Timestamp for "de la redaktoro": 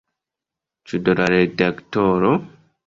1.11-2.35